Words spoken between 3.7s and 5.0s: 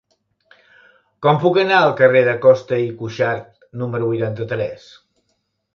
número vuitanta-tres?